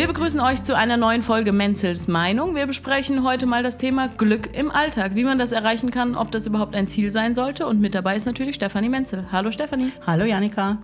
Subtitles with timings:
[0.00, 2.54] Wir begrüßen euch zu einer neuen Folge Menzels Meinung.
[2.54, 6.32] Wir besprechen heute mal das Thema Glück im Alltag, wie man das erreichen kann, ob
[6.32, 7.66] das überhaupt ein Ziel sein sollte.
[7.66, 9.26] Und mit dabei ist natürlich Stefanie Menzel.
[9.30, 9.92] Hallo Stefanie.
[10.06, 10.78] Hallo Janika.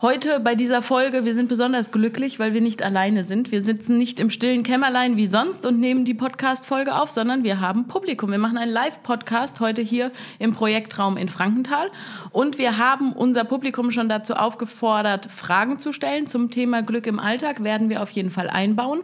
[0.00, 3.50] Heute bei dieser Folge, wir sind besonders glücklich, weil wir nicht alleine sind.
[3.50, 7.58] Wir sitzen nicht im stillen Kämmerlein wie sonst und nehmen die Podcast-Folge auf, sondern wir
[7.58, 8.30] haben Publikum.
[8.30, 11.90] Wir machen einen Live-Podcast heute hier im Projektraum in Frankenthal.
[12.30, 17.18] Und wir haben unser Publikum schon dazu aufgefordert, Fragen zu stellen zum Thema Glück im
[17.18, 17.64] Alltag.
[17.64, 19.00] Werden wir auf jeden Fall einbauen.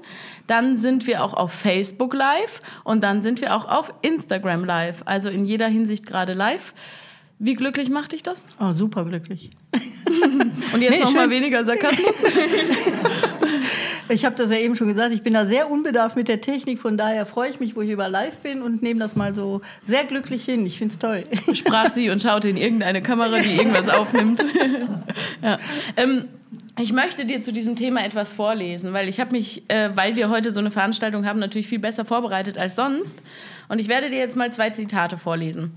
[0.46, 5.02] Dann sind wir auch auf Facebook live und dann sind wir auch auf Instagram live.
[5.06, 6.72] Also in jeder Hinsicht gerade live.
[7.44, 8.42] Wie glücklich macht dich das?
[8.58, 9.50] Oh, super glücklich.
[10.72, 12.14] Und jetzt nee, noch mal weniger Sarkasmus.
[14.08, 16.78] ich habe das ja eben schon gesagt, ich bin da sehr unbedarft mit der Technik,
[16.78, 19.60] von daher freue ich mich, wo ich über live bin und nehme das mal so
[19.86, 20.64] sehr glücklich hin.
[20.64, 21.24] Ich finde es toll.
[21.54, 24.42] Sprach sie und schaute in irgendeine Kamera, die irgendwas aufnimmt.
[25.42, 25.58] ja.
[25.98, 26.24] Ähm,
[26.80, 30.30] ich möchte dir zu diesem Thema etwas vorlesen, weil ich habe mich, äh, weil wir
[30.30, 33.22] heute so eine Veranstaltung haben, natürlich viel besser vorbereitet als sonst.
[33.68, 35.72] Und ich werde dir jetzt mal zwei Zitate vorlesen.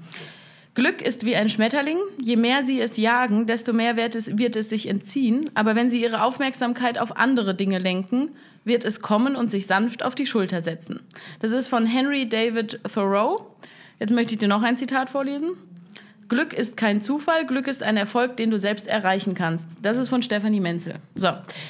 [0.78, 1.98] Glück ist wie ein Schmetterling.
[2.22, 5.50] Je mehr sie es jagen, desto mehr wird es, wird es sich entziehen.
[5.56, 8.30] Aber wenn sie ihre Aufmerksamkeit auf andere Dinge lenken,
[8.64, 11.00] wird es kommen und sich sanft auf die Schulter setzen.
[11.40, 13.56] Das ist von Henry David Thoreau.
[14.00, 15.54] Jetzt möchte ich dir noch ein Zitat vorlesen.
[16.30, 19.66] Glück ist kein Zufall, Glück ist ein Erfolg, den du selbst erreichen kannst.
[19.82, 20.96] Das ist von Stefanie Menzel.
[21.16, 21.30] So,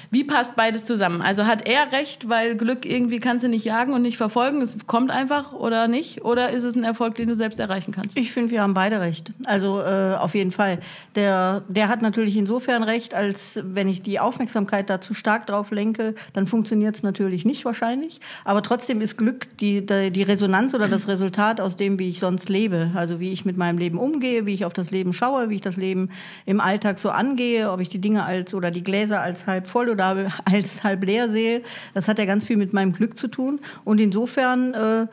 [0.09, 1.21] wie passt beides zusammen?
[1.21, 4.75] Also hat er recht, weil Glück irgendwie kannst du nicht jagen und nicht verfolgen, es
[4.87, 6.23] kommt einfach oder nicht?
[6.23, 8.17] Oder ist es ein Erfolg, den du selbst erreichen kannst?
[8.17, 9.31] Ich finde, wir haben beide recht.
[9.45, 10.79] Also äh, auf jeden Fall.
[11.15, 15.69] Der, der hat natürlich insofern recht, als wenn ich die Aufmerksamkeit da zu stark drauf
[15.69, 18.21] lenke, dann funktioniert es natürlich nicht wahrscheinlich.
[18.43, 22.19] Aber trotzdem ist Glück die, die, die Resonanz oder das Resultat aus dem, wie ich
[22.19, 22.89] sonst lebe.
[22.95, 25.61] Also wie ich mit meinem Leben umgehe, wie ich auf das Leben schaue, wie ich
[25.61, 26.09] das Leben
[26.47, 29.89] im Alltag so angehe, ob ich die Dinge als oder die Gläser als halb voll
[29.89, 31.61] oder als halb leer sehe.
[31.93, 33.59] Das hat ja ganz viel mit meinem Glück zu tun.
[33.83, 35.07] Und insofern äh,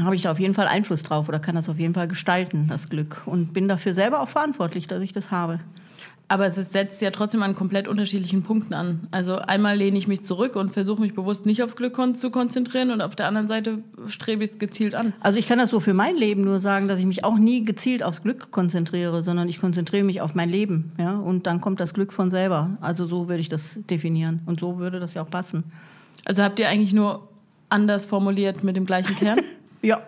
[0.00, 2.66] habe ich da auf jeden Fall Einfluss drauf oder kann das auf jeden Fall gestalten,
[2.68, 3.22] das Glück.
[3.26, 5.58] Und bin dafür selber auch verantwortlich, dass ich das habe.
[6.28, 9.06] Aber es setzt ja trotzdem an komplett unterschiedlichen Punkten an.
[9.12, 12.90] Also einmal lehne ich mich zurück und versuche mich bewusst nicht aufs Glück zu konzentrieren
[12.90, 13.78] und auf der anderen Seite
[14.08, 15.12] strebe ich es gezielt an.
[15.20, 17.64] Also ich kann das so für mein Leben nur sagen, dass ich mich auch nie
[17.64, 20.92] gezielt aufs Glück konzentriere, sondern ich konzentriere mich auf mein Leben.
[20.98, 21.16] Ja?
[21.16, 22.76] Und dann kommt das Glück von selber.
[22.80, 24.40] Also so würde ich das definieren.
[24.46, 25.62] Und so würde das ja auch passen.
[26.24, 27.28] Also habt ihr eigentlich nur
[27.68, 29.38] anders formuliert mit dem gleichen Kern?
[29.82, 30.02] ja.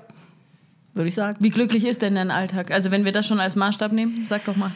[0.95, 1.39] Würde ich sagen.
[1.41, 2.73] Wie glücklich ist denn dein Alltag?
[2.73, 4.73] Also wenn wir das schon als Maßstab nehmen, sag doch mal.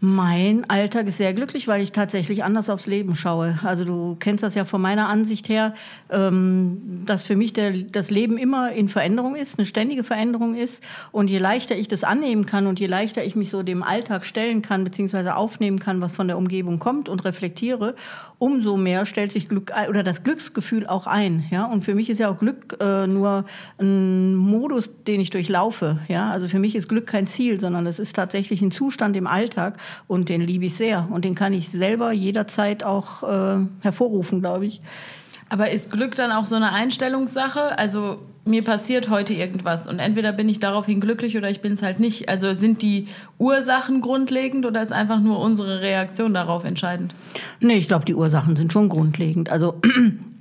[0.00, 3.58] Mein Alltag ist sehr glücklich, weil ich tatsächlich anders aufs Leben schaue.
[3.64, 5.74] Also du kennst das ja von meiner Ansicht her,
[6.08, 10.84] ähm, dass für mich der, das Leben immer in Veränderung ist, eine ständige Veränderung ist.
[11.10, 14.24] Und je leichter ich das annehmen kann und je leichter ich mich so dem Alltag
[14.24, 17.96] stellen kann, beziehungsweise aufnehmen kann, was von der Umgebung kommt und reflektiere,
[18.38, 21.44] umso mehr stellt sich Glück oder das Glücksgefühl auch ein.
[21.50, 21.64] Ja?
[21.64, 23.46] Und für mich ist ja auch Glück äh, nur
[23.78, 25.98] ein Modus, den ich durchlaufe.
[26.06, 26.30] Ja?
[26.30, 29.76] Also für mich ist Glück kein Ziel, sondern es ist tatsächlich ein Zustand im Alltag
[30.06, 31.08] und den liebe ich sehr.
[31.10, 34.80] Und den kann ich selber jederzeit auch äh, hervorrufen, glaube ich.
[35.48, 37.78] Aber ist Glück dann auch so eine Einstellungssache?
[37.78, 41.82] Also mir passiert heute irgendwas und entweder bin ich daraufhin glücklich oder ich bin es
[41.82, 42.28] halt nicht.
[42.28, 47.14] Also sind die Ursachen grundlegend oder ist einfach nur unsere Reaktion darauf entscheidend?
[47.60, 49.50] Nee, ich glaube, die Ursachen sind schon grundlegend.
[49.50, 49.80] Also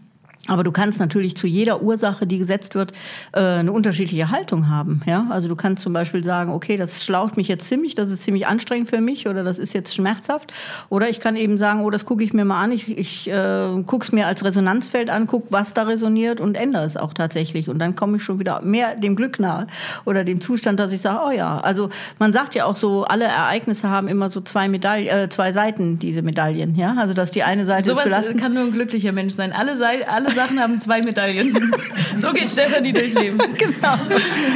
[0.48, 2.94] aber du kannst natürlich zu jeder Ursache, die gesetzt wird,
[3.34, 5.02] äh, eine unterschiedliche Haltung haben.
[5.06, 5.28] Ja?
[5.30, 8.48] Also du kannst zum Beispiel sagen, okay, das schlaucht mich jetzt ziemlich, das ist ziemlich
[8.48, 10.54] anstrengend für mich oder das ist jetzt schmerzhaft.
[10.90, 13.84] Oder ich kann eben sagen, oh, das gucke ich mir mal an, ich, ich äh,
[13.86, 17.70] gucke es mir als Resonanzfeld an, gucke, was da resoniert und ändere es auch tatsächlich.
[17.70, 19.68] Und dann komme ich schon wieder mehr dem Glück nahe
[20.06, 23.26] oder dem Zustand, dass ich sage, oh ja, also man sagt ja auch so, alle
[23.26, 26.76] Ereignisse haben immer so zwei Medaillen, äh, zwei Seiten, diese Medaillen.
[26.76, 26.96] Ja?
[26.98, 29.52] Also dass die eine Seite so ist kann nur ein glücklicher Mensch sein.
[29.52, 31.58] Alle, Seiten, alle Sachen haben zwei Medaillen.
[32.18, 33.38] So geht Stefanie durchs Leben.
[33.58, 33.98] Genau.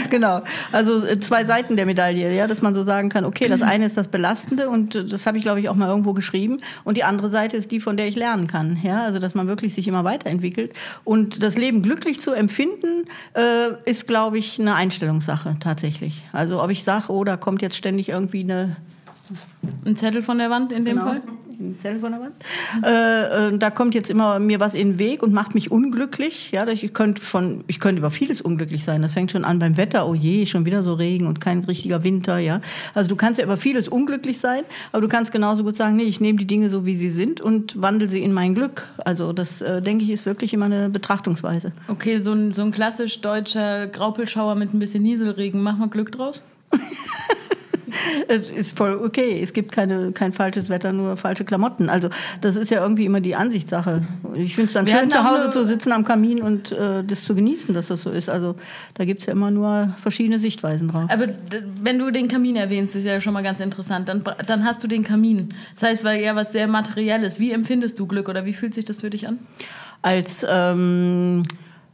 [0.09, 0.41] genau.
[0.71, 3.85] Also äh, zwei Seiten der Medaille, ja, dass man so sagen kann, okay, das eine
[3.85, 6.59] ist das Belastende und äh, das habe ich, glaube ich, auch mal irgendwo geschrieben.
[6.83, 8.79] Und die andere Seite ist die, von der ich lernen kann.
[8.81, 10.73] Ja, also dass man wirklich sich immer weiterentwickelt.
[11.03, 16.23] Und das Leben glücklich zu empfinden, äh, ist, glaube ich, eine Einstellungssache tatsächlich.
[16.31, 18.75] Also ob ich sage, oh, da kommt jetzt ständig irgendwie eine
[19.85, 21.07] ein Zettel von der Wand in dem genau.
[21.07, 21.22] Fall?
[21.61, 22.34] Ein der Wand.
[22.84, 26.52] Äh, äh, da kommt jetzt immer mir was in den Weg und macht mich unglücklich.
[26.52, 29.03] Ja, ich könnte von, ich könnte über vieles unglücklich sein.
[29.03, 30.08] Das fängt schon an beim Wetter.
[30.08, 32.40] Oh je, schon wieder so Regen und kein richtiger Winter.
[32.40, 32.61] Ja,
[32.96, 36.03] also du kannst ja über vieles unglücklich sein, aber du kannst genauso gut sagen, nee,
[36.03, 38.87] ich nehme die Dinge so wie sie sind und wandle sie in mein Glück.
[38.97, 41.73] Also das äh, denke ich ist wirklich immer eine Betrachtungsweise.
[41.87, 46.11] Okay, so ein, so ein klassisch deutscher Graupelschauer mit ein bisschen Nieselregen, machen wir Glück
[46.11, 46.41] draus?
[48.28, 49.41] es ist voll okay.
[49.41, 51.90] Es gibt keine, kein falsches Wetter, nur falsche Klamotten.
[51.90, 52.09] Also
[52.41, 54.03] das ist ja irgendwie immer die Ansichtssache.
[54.35, 57.23] Ich finde es dann Wir schön, zu Hause zu sitzen am Kamin und äh, das
[57.23, 58.29] zu genießen, dass das so ist.
[58.29, 58.55] Also
[58.93, 61.09] da gibt es ja immer nur verschiedene Sichtweisen drauf.
[61.09, 61.28] Aber
[61.82, 64.09] wenn du den Kamin erwähnst, ist ja schon mal ganz interessant.
[64.09, 65.49] Dann, dann hast du den Kamin.
[65.73, 67.40] Das heißt, weil ja was sehr Materielles.
[67.40, 69.40] Wie empfindest du Glück oder wie fühlt sich das für dich an?
[70.02, 71.44] Als ähm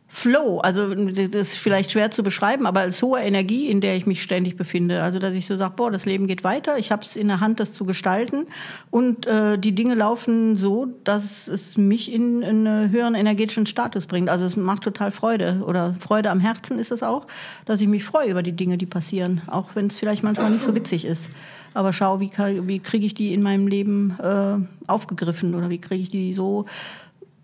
[0.10, 4.06] Flow, also das ist vielleicht schwer zu beschreiben, aber als hohe Energie, in der ich
[4.06, 5.04] mich ständig befinde.
[5.04, 7.42] Also dass ich so sage, boah, das Leben geht weiter, ich habe es in der
[7.42, 8.48] Hand, das zu gestalten
[8.90, 14.06] und äh, die Dinge laufen so, dass es mich in, in einen höheren energetischen Status
[14.06, 14.30] bringt.
[14.30, 17.28] Also es macht total Freude oder Freude am Herzen ist es auch,
[17.66, 20.64] dass ich mich freue über die Dinge, die passieren, auch wenn es vielleicht manchmal nicht
[20.64, 21.30] so witzig ist.
[21.74, 22.32] Aber schau, wie,
[22.66, 24.56] wie kriege ich die in meinem Leben äh,
[24.88, 26.66] aufgegriffen oder wie kriege ich die so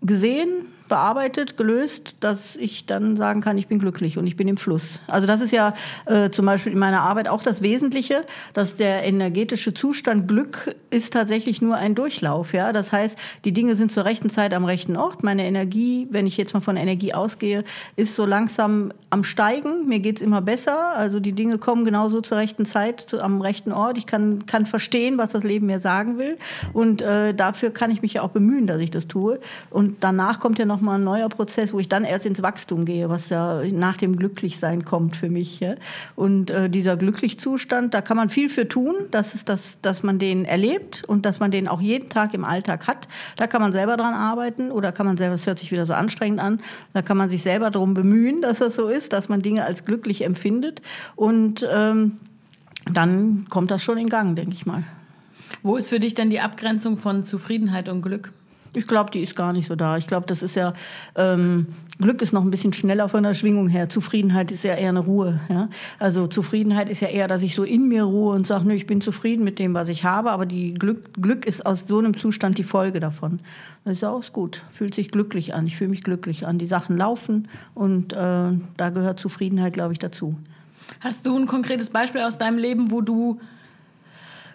[0.04, 4.56] gesehen, bearbeitet, gelöst, dass ich dann sagen kann, ich bin glücklich und ich bin im
[4.56, 5.00] Fluss.
[5.06, 5.74] Also das ist ja
[6.04, 11.12] äh, zum Beispiel in meiner Arbeit auch das Wesentliche, dass der energetische Zustand Glück ist
[11.12, 12.52] tatsächlich nur ein Durchlauf.
[12.52, 12.72] Ja?
[12.72, 15.22] Das heißt, die Dinge sind zur rechten Zeit am rechten Ort.
[15.22, 17.64] Meine Energie, wenn ich jetzt mal von Energie ausgehe,
[17.96, 19.88] ist so langsam am Steigen.
[19.88, 20.94] Mir geht's immer besser.
[20.94, 23.96] Also die Dinge kommen genauso zur rechten Zeit, zu, am rechten Ort.
[23.96, 26.36] Ich kann, kann verstehen, was das Leben mir sagen will.
[26.74, 29.40] Und äh, dafür kann ich mich ja auch bemühen, dass ich das tue.
[29.70, 32.84] Und danach kommt ja noch mal ein neuer Prozess, wo ich dann erst ins Wachstum
[32.84, 35.60] gehe, was da nach dem Glücklichsein kommt für mich.
[35.60, 35.74] Ja?
[36.16, 40.18] Und äh, dieser Glücklichzustand, da kann man viel für tun, dass, es das, dass man
[40.18, 43.08] den erlebt und dass man den auch jeden Tag im Alltag hat.
[43.36, 45.92] Da kann man selber dran arbeiten oder kann man selber, das hört sich wieder so
[45.92, 46.60] anstrengend an,
[46.92, 49.84] da kann man sich selber darum bemühen, dass das so ist, dass man Dinge als
[49.84, 50.82] glücklich empfindet.
[51.16, 52.18] Und ähm,
[52.92, 54.84] dann kommt das schon in Gang, denke ich mal.
[55.62, 58.32] Wo ist für dich denn die Abgrenzung von Zufriedenheit und Glück?
[58.74, 59.96] Ich glaube, die ist gar nicht so da.
[59.96, 60.74] Ich glaube, das ist ja,
[61.16, 61.66] ähm,
[61.98, 63.88] Glück ist noch ein bisschen schneller von der Schwingung her.
[63.88, 65.40] Zufriedenheit ist ja eher eine Ruhe.
[65.48, 65.68] Ja?
[65.98, 69.00] Also Zufriedenheit ist ja eher, dass ich so in mir ruhe und sage, ich bin
[69.00, 70.30] zufrieden mit dem, was ich habe.
[70.30, 73.40] Aber die Glück, Glück ist aus so einem Zustand die Folge davon.
[73.84, 74.62] Das ist auch gut.
[74.70, 75.66] Fühlt sich glücklich an.
[75.66, 76.58] Ich fühle mich glücklich an.
[76.58, 80.34] Die Sachen laufen und äh, da gehört Zufriedenheit, glaube ich, dazu.
[81.00, 83.40] Hast du ein konkretes Beispiel aus deinem Leben, wo du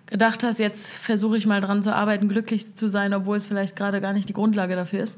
[0.10, 3.76] gedacht hast, jetzt versuche ich mal dran zu arbeiten, glücklich zu sein, obwohl es vielleicht
[3.76, 5.18] gerade gar nicht die Grundlage dafür ist?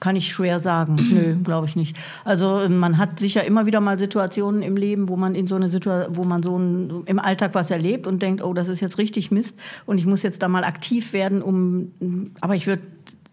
[0.00, 0.96] Kann ich schwer sagen.
[1.12, 1.96] Nö, glaube ich nicht.
[2.24, 5.68] Also man hat sicher immer wieder mal Situationen im Leben, wo man in so eine
[5.68, 8.98] Situation, wo man so ein, im Alltag was erlebt und denkt, oh, das ist jetzt
[8.98, 11.92] richtig Mist und ich muss jetzt da mal aktiv werden, um.
[12.40, 12.82] Aber ich würde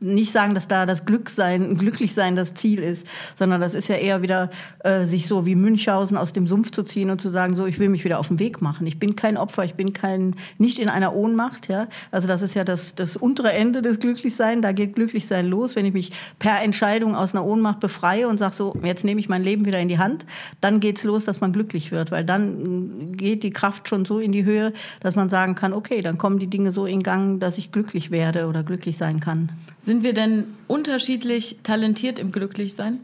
[0.02, 3.06] nicht sagen, dass da das Glücksein, Glücklichsein das Ziel ist,
[3.36, 4.50] sondern das ist ja eher wieder,
[4.80, 7.80] äh, sich so wie Münchhausen aus dem Sumpf zu ziehen und zu sagen, so, ich
[7.80, 8.88] will mich wieder auf den Weg machen.
[8.88, 11.88] Ich bin kein Opfer, ich bin kein, nicht in einer Ohnmacht, ja.
[12.12, 14.62] Also das ist ja das, das untere Ende des Glücklichsein.
[14.62, 15.76] Da geht Glücklichsein los.
[15.76, 19.28] Wenn ich mich per Entscheidung aus einer Ohnmacht befreie und sage so, jetzt nehme ich
[19.28, 20.26] mein Leben wieder in die Hand,
[20.62, 24.32] dann geht's los, dass man glücklich wird, weil dann geht die Kraft schon so in
[24.32, 27.58] die Höhe, dass man sagen kann, okay, dann kommen die Dinge so in Gang, dass
[27.58, 29.50] ich glücklich werde oder glücklich sein kann.
[29.82, 33.00] Sind wir denn unterschiedlich talentiert im Glücklichsein?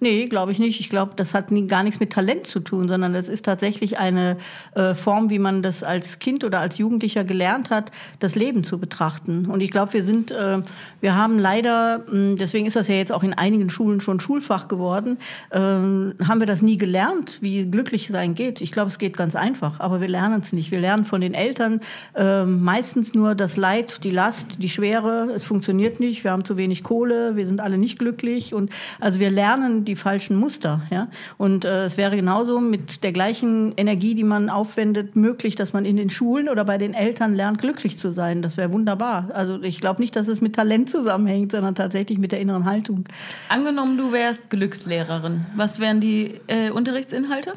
[0.00, 0.80] Nee, glaube ich nicht.
[0.80, 3.98] Ich glaube, das hat nie, gar nichts mit Talent zu tun, sondern das ist tatsächlich
[3.98, 4.38] eine
[4.74, 8.78] äh, Form, wie man das als Kind oder als Jugendlicher gelernt hat, das Leben zu
[8.78, 9.46] betrachten.
[9.46, 10.58] Und ich glaube, wir sind, äh,
[11.00, 14.68] wir haben leider, hm, deswegen ist das ja jetzt auch in einigen Schulen schon Schulfach
[14.68, 15.18] geworden,
[15.50, 18.60] äh, haben wir das nie gelernt, wie glücklich sein geht.
[18.60, 20.70] Ich glaube, es geht ganz einfach, aber wir lernen es nicht.
[20.70, 21.80] Wir lernen von den Eltern
[22.14, 25.30] äh, meistens nur das Leid, die Last, die Schwere.
[25.34, 26.24] Es funktioniert nicht.
[26.24, 27.36] Wir haben zu wenig Kohle.
[27.36, 28.54] Wir sind alle nicht glücklich.
[28.54, 30.82] Und also wir lernen die falschen Muster.
[30.90, 31.08] Ja?
[31.38, 35.84] Und äh, es wäre genauso mit der gleichen Energie, die man aufwendet, möglich, dass man
[35.84, 38.42] in den Schulen oder bei den Eltern lernt, glücklich zu sein.
[38.42, 39.30] Das wäre wunderbar.
[39.32, 43.04] Also ich glaube nicht, dass es mit Talent zusammenhängt, sondern tatsächlich mit der inneren Haltung.
[43.48, 45.46] Angenommen, du wärst Glückslehrerin.
[45.56, 47.54] Was wären die äh, Unterrichtsinhalte?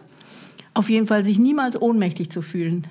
[0.73, 2.87] Auf jeden Fall, sich niemals ohnmächtig zu fühlen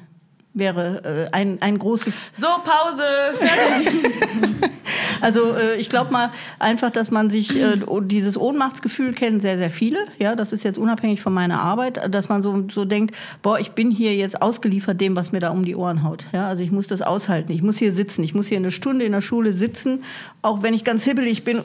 [0.54, 2.32] wäre äh, ein, ein großes.
[2.36, 4.70] So, Pause, fertig.
[5.20, 9.70] also äh, ich glaube mal einfach, dass man sich äh, dieses Ohnmachtsgefühl kennen sehr, sehr
[9.70, 9.98] viele.
[10.18, 13.72] Ja, das ist jetzt unabhängig von meiner Arbeit, dass man so, so denkt, boah, ich
[13.72, 16.24] bin hier jetzt ausgeliefert dem, was mir da um die Ohren haut.
[16.32, 17.52] Ja, also ich muss das aushalten.
[17.52, 18.22] Ich muss hier sitzen.
[18.22, 20.04] Ich muss hier eine Stunde in der Schule sitzen,
[20.42, 21.62] auch wenn ich ganz hibbelig bin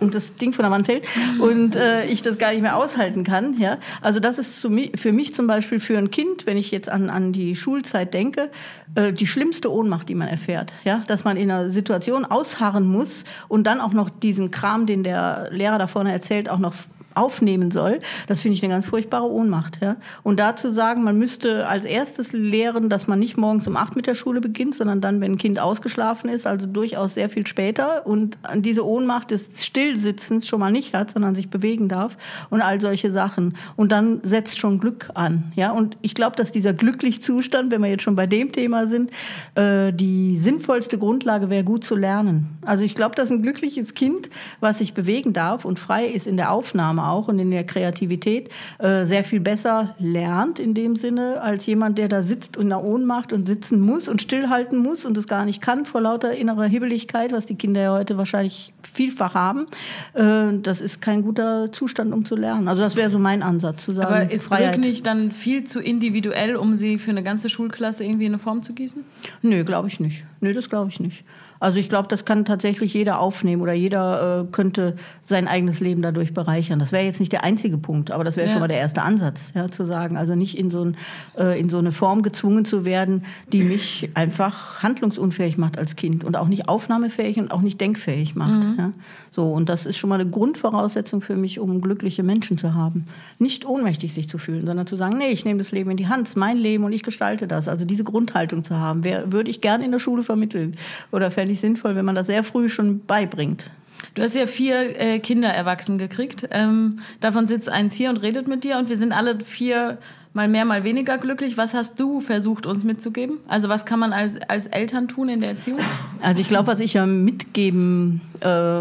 [0.00, 1.06] und das Ding von der Wand fällt
[1.40, 3.58] und äh, ich das gar nicht mehr aushalten kann.
[3.58, 3.78] Ja?
[4.00, 7.32] Also das ist für mich zum Beispiel für ein Kind, wenn ich jetzt an, an
[7.32, 8.50] die Schulzeit denke,
[8.94, 10.74] äh, die schlimmste Ohnmacht, die man erfährt.
[10.84, 11.02] Ja?
[11.06, 15.48] Dass man in einer Situation ausharren muss und dann auch noch diesen Kram, den der
[15.50, 16.74] Lehrer da vorne erzählt, auch noch
[17.16, 19.80] aufnehmen soll, das finde ich eine ganz furchtbare Ohnmacht.
[19.80, 19.96] Ja?
[20.22, 24.06] Und dazu sagen, man müsste als erstes lehren, dass man nicht morgens um acht mit
[24.06, 28.06] der Schule beginnt, sondern dann, wenn ein Kind ausgeschlafen ist, also durchaus sehr viel später
[28.06, 32.16] und diese Ohnmacht des Stillsitzens schon mal nicht hat, sondern sich bewegen darf
[32.50, 33.56] und all solche Sachen.
[33.76, 35.52] Und dann setzt schon Glück an.
[35.56, 35.72] Ja?
[35.72, 39.10] Und ich glaube, dass dieser glücklich Zustand, wenn wir jetzt schon bei dem Thema sind,
[39.54, 42.58] äh, die sinnvollste Grundlage wäre, gut zu lernen.
[42.62, 44.30] Also ich glaube, dass ein glückliches Kind,
[44.60, 48.50] was sich bewegen darf und frei ist in der Aufnahme auch und in der Kreativität,
[48.78, 52.82] äh, sehr viel besser lernt in dem Sinne, als jemand, der da sitzt in der
[52.84, 56.66] Ohnmacht und sitzen muss und stillhalten muss und es gar nicht kann vor lauter innerer
[56.66, 59.66] Hibbeligkeit, was die Kinder ja heute wahrscheinlich vielfach haben.
[60.14, 62.68] Äh, das ist kein guter Zustand, um zu lernen.
[62.68, 64.06] Also das wäre so mein Ansatz zu sagen.
[64.06, 64.74] Aber ist Freiheit.
[64.74, 68.38] Glück nicht dann viel zu individuell, um sie für eine ganze Schulklasse irgendwie in eine
[68.38, 69.04] Form zu gießen?
[69.42, 70.24] Nö, glaube ich nicht.
[70.40, 71.24] Nö, das glaube ich nicht.
[71.60, 76.02] Also ich glaube, das kann tatsächlich jeder aufnehmen oder jeder äh, könnte sein eigenes Leben
[76.02, 76.78] dadurch bereichern.
[76.78, 78.52] Das wäre jetzt nicht der einzige Punkt, aber das wäre ja.
[78.52, 80.96] schon mal der erste Ansatz, ja, zu sagen, also nicht in so, ein,
[81.36, 86.24] äh, in so eine Form gezwungen zu werden, die mich einfach handlungsunfähig macht als Kind
[86.24, 88.64] und auch nicht aufnahmefähig und auch nicht denkfähig macht.
[88.64, 88.74] Mhm.
[88.78, 88.92] Ja.
[89.36, 93.04] So, und das ist schon mal eine Grundvoraussetzung für mich, um glückliche Menschen zu haben.
[93.38, 96.08] Nicht ohnmächtig sich zu fühlen, sondern zu sagen, nee, ich nehme das Leben in die
[96.08, 97.68] Hand, es ist mein Leben und ich gestalte das.
[97.68, 100.78] Also diese Grundhaltung zu haben, wär, würde ich gerne in der Schule vermitteln
[101.12, 103.70] oder fände ich sinnvoll, wenn man das sehr früh schon beibringt.
[104.14, 106.48] Du hast ja vier äh, Kinder erwachsen gekriegt.
[106.50, 109.98] Ähm, davon sitzt eins hier und redet mit dir und wir sind alle vier
[110.32, 111.58] mal mehr, mal weniger glücklich.
[111.58, 113.38] Was hast du versucht, uns mitzugeben?
[113.48, 115.80] Also was kann man als, als Eltern tun in der Erziehung?
[116.20, 118.80] Also ich glaube, was ich ja mitgeben äh,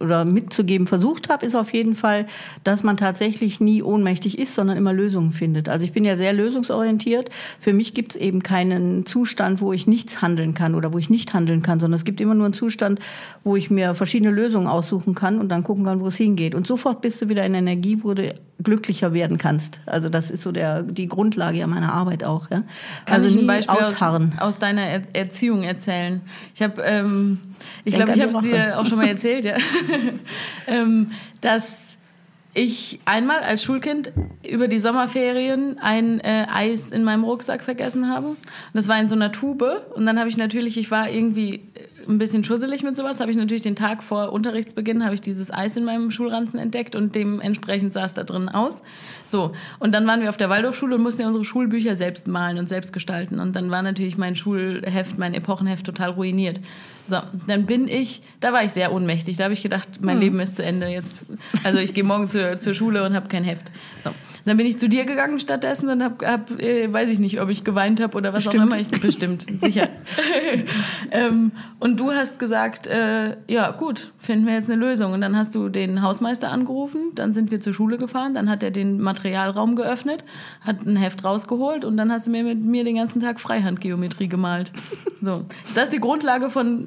[0.00, 2.26] oder mitzugeben versucht habe, ist auf jeden Fall,
[2.64, 5.68] dass man tatsächlich nie ohnmächtig ist, sondern immer Lösungen findet.
[5.68, 7.30] Also ich bin ja sehr lösungsorientiert.
[7.60, 11.10] Für mich gibt es eben keinen Zustand, wo ich nichts handeln kann oder wo ich
[11.10, 13.00] nicht handeln kann, sondern es gibt immer nur einen Zustand,
[13.44, 16.54] wo ich mir verschiedene Lösungen aussuchen kann und dann gucken kann, wo es hingeht.
[16.54, 19.80] Und sofort bist du wieder in Energie, wo du glücklicher werden kannst.
[19.86, 22.50] Also das ist so der, die Grundlage ja meiner Arbeit auch.
[22.50, 22.62] Ja?
[23.04, 24.32] Kann also ich ein Beispiel ausharren.
[24.38, 26.22] Aus, aus deiner er Erziehung erzählen?
[26.56, 27.38] Ich habe, ähm,
[27.84, 29.56] ich glaube, ich habe es dir auch schon mal erzählt, ja,
[30.66, 31.10] ähm,
[31.42, 31.98] dass
[32.54, 34.10] ich einmal als Schulkind
[34.48, 38.28] über die Sommerferien ein äh, Eis in meinem Rucksack vergessen habe.
[38.28, 38.38] Und
[38.72, 39.84] das war in so einer Tube.
[39.94, 41.60] Und dann habe ich natürlich, ich war irgendwie
[42.08, 45.52] ein bisschen schusselig mit sowas, habe ich natürlich den Tag vor Unterrichtsbeginn habe ich dieses
[45.52, 48.82] Eis in meinem Schulranzen entdeckt und dementsprechend sah es da drin aus.
[49.26, 52.58] So, und dann waren wir auf der Waldorfschule und mussten ja unsere Schulbücher selbst malen
[52.58, 53.40] und selbst gestalten.
[53.40, 56.60] Und dann war natürlich mein Schulheft, mein Epochenheft total ruiniert.
[57.06, 59.36] So, dann bin ich, da war ich sehr ohnmächtig.
[59.36, 60.22] Da habe ich gedacht, mein hm.
[60.22, 61.12] Leben ist zu Ende jetzt.
[61.62, 63.70] Also ich gehe morgen zur, zur Schule und habe kein Heft.
[64.04, 64.10] So.
[64.46, 67.48] Dann bin ich zu dir gegangen stattdessen und habe, hab, äh, weiß ich nicht, ob
[67.48, 68.62] ich geweint habe oder was bestimmt.
[68.62, 68.78] auch immer.
[68.78, 69.88] Ich, bestimmt, sicher.
[71.10, 71.50] ähm,
[71.80, 75.12] und du hast gesagt, äh, ja gut, finden wir jetzt eine Lösung.
[75.12, 78.62] Und dann hast du den Hausmeister angerufen, dann sind wir zur Schule gefahren, dann hat
[78.62, 80.24] er den Materialraum geöffnet,
[80.60, 84.28] hat ein Heft rausgeholt und dann hast du mir mit mir den ganzen Tag Freihandgeometrie
[84.28, 84.70] gemalt.
[85.20, 85.44] So.
[85.66, 86.86] Ist das die Grundlage von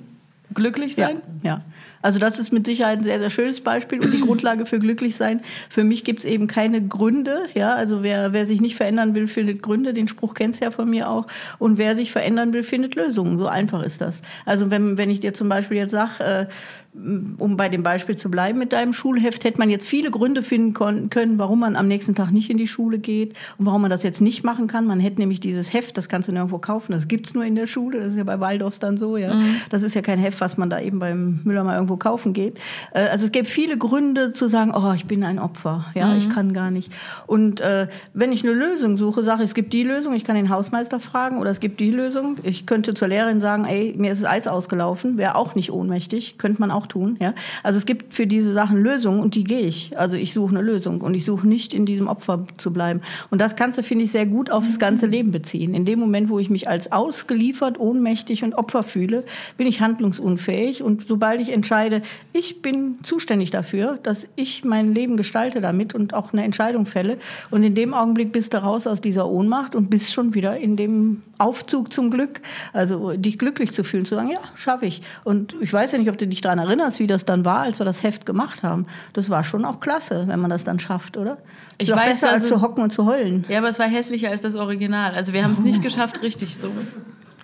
[0.54, 1.22] glücklich sein?
[1.44, 1.62] Ja, ja.
[2.01, 5.15] Also das ist mit Sicherheit ein sehr, sehr schönes Beispiel und die Grundlage für glücklich
[5.15, 5.41] sein.
[5.70, 7.44] Für mich gibt es eben keine Gründe.
[7.53, 9.94] Ja, also wer, wer sich nicht verändern will, findet Gründe.
[9.94, 11.27] Den Spruch kennst du ja von mir auch.
[11.58, 13.38] Und wer sich verändern will, findet Lösungen.
[13.38, 14.22] So einfach ist das.
[14.46, 16.46] Also wenn, wenn ich dir zum Beispiel jetzt sage, äh,
[16.93, 20.74] um bei dem Beispiel zu bleiben mit deinem Schulheft, hätte man jetzt viele Gründe finden
[21.10, 24.03] können, warum man am nächsten Tag nicht in die Schule geht und warum man das
[24.03, 24.86] jetzt nicht machen kann.
[24.88, 27.55] Man hätte nämlich dieses Heft, das kannst du nirgendwo kaufen, das gibt es nur in
[27.55, 29.36] der Schule, das ist ja bei Waldorfs dann so, ja.
[29.36, 29.55] Mhm.
[29.69, 32.58] Das ist ja kein Heft, was man da eben beim Müller mal irgendwo kaufen geht.
[32.93, 36.17] Äh, also es gäbe viele Gründe zu sagen, oh, ich bin ein Opfer, ja, mhm.
[36.17, 36.91] ich kann gar nicht.
[37.27, 40.36] Und äh, wenn ich eine Lösung suche, sage ich, es gibt die Lösung, ich kann
[40.36, 42.38] den Hausmeister fragen oder es gibt die Lösung.
[42.43, 46.38] Ich könnte zur Lehrerin sagen, ey, mir ist das Eis ausgelaufen, wäre auch nicht ohnmächtig,
[46.38, 47.18] könnte man auch tun.
[47.20, 47.34] Ja?
[47.64, 49.98] Also es gibt für diese Sachen Lösungen und die gehe ich.
[49.98, 53.02] Also ich suche eine Lösung und ich suche nicht in diesem Opfer zu bleiben.
[53.30, 55.74] Und das kannst du, finde ich, sehr gut aufs ganze Leben beziehen.
[55.74, 59.24] In dem Moment, wo ich mich als ausgeliefert, ohnmächtig und Opfer fühle,
[59.58, 60.84] bin ich handlungsunfähig.
[60.84, 62.02] Und sobald ich entscheide,
[62.34, 67.18] ich bin zuständig dafür, dass ich mein Leben gestalte damit und auch eine Entscheidung fälle.
[67.52, 70.76] Und in dem Augenblick bist du raus aus dieser Ohnmacht und bist schon wieder in
[70.76, 72.42] dem Aufzug zum Glück.
[72.74, 75.02] Also dich glücklich zu fühlen, zu sagen, ja, schaffe ich.
[75.24, 77.80] Und ich weiß ja nicht, ob du dich daran erinnerst, wie das dann war, als
[77.80, 78.86] wir das Heft gemacht haben.
[79.14, 81.38] Das war schon auch klasse, wenn man das dann schafft, oder?
[81.78, 83.46] Ich weiß, besser als zu hocken und zu heulen.
[83.50, 85.14] Ja, aber es war hässlicher als das Original.
[85.16, 86.72] Also wir haben es nicht geschafft, richtig so.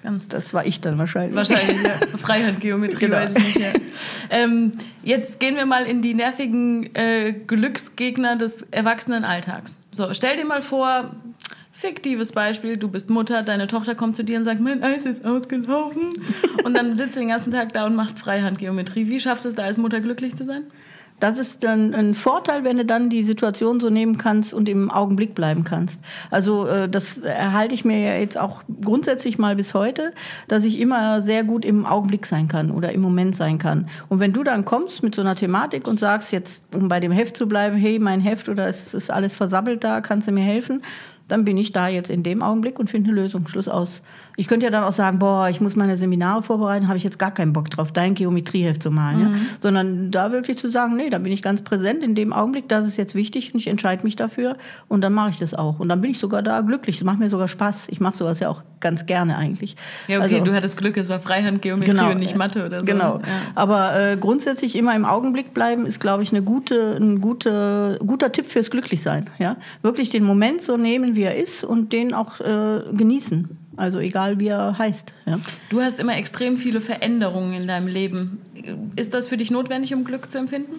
[0.06, 1.36] Ganz das war ich dann wahrscheinlich.
[1.36, 2.00] Wahrscheinlich, ja.
[2.18, 3.18] Freihandgeometrie, genau.
[3.18, 3.60] weiß ich nicht.
[3.60, 3.74] Ja.
[4.30, 4.72] Ähm,
[5.04, 9.80] jetzt gehen wir mal in die nervigen äh, Glücksgegner des Erwachsenenalltags.
[9.92, 11.10] So, stell dir mal vor,
[11.76, 15.26] fiktives Beispiel, du bist Mutter, deine Tochter kommt zu dir und sagt, mein Eis ist
[15.26, 16.14] ausgelaufen.
[16.64, 19.10] und dann sitzt du den ganzen Tag da und machst Freihandgeometrie.
[19.10, 20.64] Wie schaffst du es da als Mutter glücklich zu sein?
[21.20, 24.90] Das ist dann ein Vorteil, wenn du dann die Situation so nehmen kannst und im
[24.90, 26.02] Augenblick bleiben kannst.
[26.30, 30.14] Also äh, das erhalte ich mir ja jetzt auch grundsätzlich mal bis heute,
[30.50, 33.90] dass ich immer sehr gut im Augenblick sein kann oder im Moment sein kann.
[34.10, 37.14] Und wenn du dann kommst mit so einer Thematik und sagst jetzt, um bei dem
[37.14, 40.44] Heft zu bleiben, hey, mein Heft oder es ist alles versammelt da, kannst du mir
[40.44, 40.82] helfen?
[41.28, 43.48] Dann bin ich da jetzt in dem Augenblick und finde eine Lösung.
[43.48, 44.02] Schluss aus.
[44.38, 47.20] Ich könnte ja dann auch sagen, boah, ich muss meine Seminare vorbereiten, habe ich jetzt
[47.20, 49.20] gar keinen Bock drauf, dein Geometrieheft zu malen.
[49.20, 49.36] Mhm.
[49.36, 49.42] Ja?
[49.62, 52.88] Sondern da wirklich zu sagen, nee, da bin ich ganz präsent in dem Augenblick, das
[52.88, 55.80] ist jetzt wichtig und ich entscheide mich dafür und dann mache ich das auch.
[55.80, 56.98] Und dann bin ich sogar da glücklich.
[56.98, 57.88] Das macht mir sogar Spaß.
[57.90, 59.76] Ich mache sowas ja auch ganz gerne eigentlich.
[60.08, 62.86] Ja, okay, also, du hattest Glück, es war Freihandgeometrie genau, und nicht Mathe oder so.
[62.86, 63.18] Genau.
[63.18, 63.24] Ja.
[63.56, 68.32] Aber äh, grundsätzlich immer im Augenblick bleiben ist, glaube ich, eine gute, ein gute, guter
[68.32, 69.30] Tipp fürs Glücklichsein.
[69.40, 69.58] Ja?
[69.82, 73.58] Wirklich den Moment so nehmen, wie er ist und den auch äh, genießen.
[73.78, 75.14] Also egal wie er heißt.
[75.26, 75.40] Ja.
[75.70, 78.42] Du hast immer extrem viele Veränderungen in deinem Leben.
[78.96, 80.76] Ist das für dich notwendig, um Glück zu empfinden?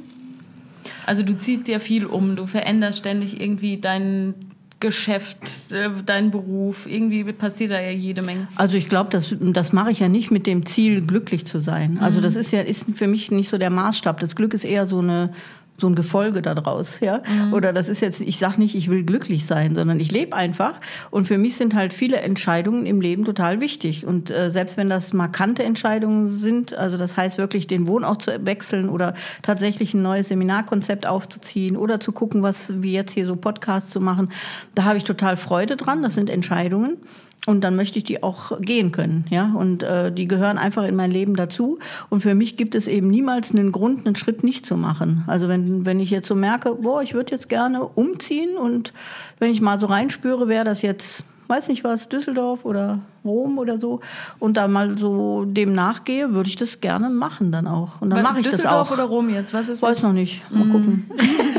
[1.05, 4.35] Also du ziehst dir viel um, du veränderst ständig irgendwie dein
[4.79, 5.38] Geschäft,
[5.71, 8.49] äh, dein Beruf, irgendwie passiert da ja jede Menge.
[8.57, 11.99] Also ich glaube, das, das mache ich ja nicht mit dem Ziel, glücklich zu sein.
[12.00, 12.23] Also mhm.
[12.23, 14.21] das ist ja ist für mich nicht so der Maßstab.
[14.21, 15.31] Das Glück ist eher so eine
[15.78, 17.23] so ein Gefolge daraus, ja.
[17.26, 17.52] Mhm.
[17.52, 20.80] Oder das ist jetzt, ich sage nicht, ich will glücklich sein, sondern ich lebe einfach.
[21.11, 24.06] Und für mich sind halt viele Entscheidungen im Leben total wichtig.
[24.06, 28.47] Und äh, selbst wenn das markante Entscheidungen sind, also das heißt wirklich den Wohnort zu
[28.47, 33.37] wechseln oder tatsächlich ein neues Seminarkonzept aufzuziehen oder zu gucken, was wie jetzt hier so
[33.37, 34.30] Podcasts zu machen,
[34.75, 36.02] da habe ich total Freude dran.
[36.02, 36.99] Das sind Entscheidungen.
[37.47, 39.53] Und dann möchte ich die auch gehen können, ja.
[39.55, 41.79] Und äh, die gehören einfach in mein Leben dazu.
[42.11, 45.23] Und für mich gibt es eben niemals einen Grund, einen Schritt nicht zu machen.
[45.29, 48.93] Also wenn, wenn ich jetzt so merke, boah, ich würde jetzt gerne umziehen und
[49.38, 53.76] wenn ich mal so reinspüre, wäre das jetzt, weiß nicht was, Düsseldorf oder Rom oder
[53.76, 54.00] so
[54.38, 58.00] und da mal so dem nachgehe, würde ich das gerne machen dann auch.
[58.00, 58.87] Und dann mache ich das auch.
[58.87, 59.52] Düsseldorf oder Rom jetzt?
[59.52, 60.42] Was ist Weiß noch nicht.
[60.50, 60.73] Mal mm.
[60.73, 61.11] gucken.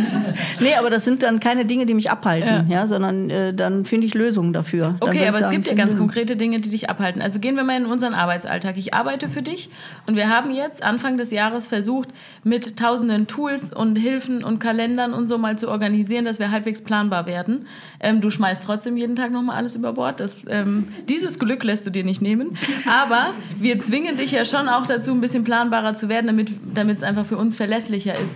[0.60, 3.86] nee, aber das sind dann keine Dinge, die mich abhalten, ja, ja sondern äh, dann
[3.86, 4.96] finde ich Lösungen dafür.
[5.00, 7.22] Okay, aber sagen, es gibt ja ganz konkrete Dinge, die dich abhalten.
[7.22, 8.78] Also gehen wir mal in unseren Arbeitsalltag.
[8.78, 9.70] Ich arbeite für dich
[10.06, 12.10] und wir haben jetzt Anfang des Jahres versucht,
[12.44, 16.82] mit tausenden Tools und Hilfen und Kalendern und so mal zu organisieren, dass wir halbwegs
[16.82, 17.68] planbar werden.
[18.00, 20.20] Ähm, du schmeißt trotzdem jeden Tag nochmal alles über Bord.
[20.20, 22.58] Das, ähm, dieses Glück lässt du dir nicht nehmen.
[22.86, 27.04] Aber wir zwingen dich ja schon auch dazu, ein bisschen planbarer zu werden, damit es
[27.04, 28.36] einfach für uns verlässlicher ist.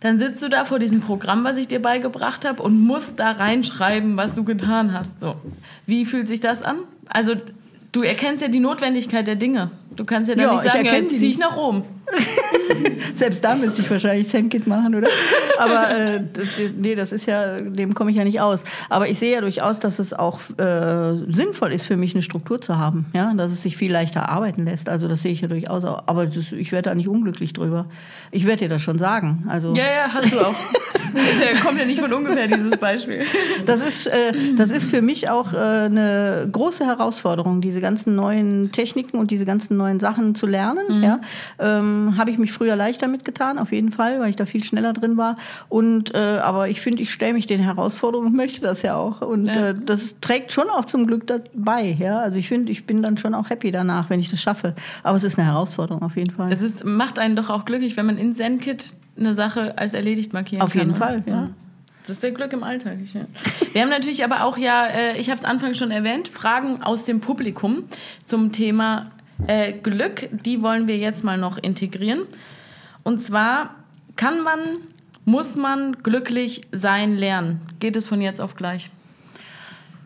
[0.00, 3.32] Dann sitzt du da vor diesem Programm, was ich dir beigebracht habe, und musst da
[3.32, 5.20] reinschreiben, was du getan hast.
[5.20, 5.34] So.
[5.86, 6.76] Wie fühlt sich das an?
[7.08, 7.34] Also,
[7.90, 9.72] du erkennst ja die Notwendigkeit der Dinge.
[9.96, 11.82] Du kannst ja dann ja, nicht sagen, ja, jetzt ziehe ich nach Rom.
[13.14, 15.08] Selbst da müsste ich wahrscheinlich Sandkit machen, oder?
[15.58, 16.20] Aber äh,
[16.76, 18.64] nee, das ist ja, dem komme ich ja nicht aus.
[18.88, 22.60] Aber ich sehe ja durchaus, dass es auch äh, sinnvoll ist für mich, eine Struktur
[22.60, 24.88] zu haben, ja, dass es sich viel leichter arbeiten lässt.
[24.88, 25.84] Also das sehe ich ja durchaus.
[25.84, 26.04] Auch.
[26.06, 27.86] Aber das, ich werde da nicht unglücklich drüber.
[28.30, 29.44] Ich werde dir das schon sagen.
[29.48, 30.54] Also ja, ja, hast du auch.
[31.14, 33.22] Das ja, kommt ja nicht von ungefähr, dieses Beispiel.
[33.64, 38.72] Das ist, äh, das ist für mich auch äh, eine große Herausforderung, diese ganzen neuen
[38.72, 40.98] Techniken und diese ganzen neuen Sachen zu lernen.
[40.98, 41.02] Mhm.
[41.02, 41.20] Ja.
[41.58, 44.92] Ähm, Habe ich mich früher leichter mitgetan, auf jeden Fall, weil ich da viel schneller
[44.92, 45.36] drin war.
[45.68, 49.20] Und, äh, aber ich finde, ich stelle mich den Herausforderungen und möchte das ja auch.
[49.20, 49.68] Und ja.
[49.68, 51.96] Äh, das trägt schon auch zum Glück dabei.
[51.98, 52.18] Ja.
[52.18, 54.74] Also ich finde, ich bin dann schon auch happy danach, wenn ich das schaffe.
[55.02, 56.50] Aber es ist eine Herausforderung auf jeden Fall.
[56.52, 60.32] Es ist, macht einen doch auch glücklich, wenn man in ZenKit eine Sache als erledigt
[60.32, 60.80] markieren Auf kann.
[60.80, 61.50] Auf jeden Fall, ja.
[62.02, 62.96] Das ist der Glück im Alltag.
[63.12, 63.20] Ja.
[63.74, 67.04] Wir haben natürlich aber auch ja, äh, ich habe es anfangs schon erwähnt, Fragen aus
[67.04, 67.84] dem Publikum
[68.24, 69.10] zum Thema
[69.46, 70.28] äh, Glück.
[70.44, 72.26] Die wollen wir jetzt mal noch integrieren.
[73.02, 73.74] Und zwar
[74.16, 74.58] kann man,
[75.24, 77.60] muss man glücklich sein lernen?
[77.80, 78.90] Geht es von jetzt auf gleich?